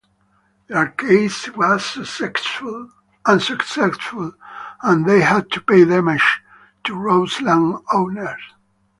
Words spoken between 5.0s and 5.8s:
they had to